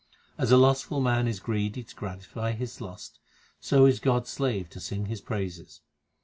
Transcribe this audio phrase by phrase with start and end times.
[0.35, 3.19] As a lustful man is greedy to gratify his lust,
[3.59, 5.81] So is God s slave to sing His praises.